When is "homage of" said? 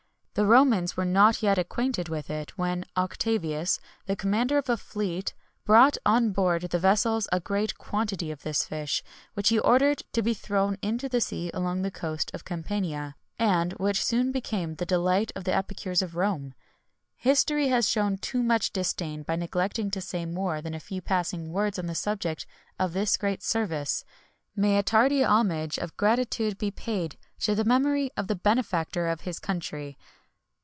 25.25-25.97